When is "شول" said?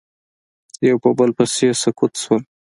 2.21-2.41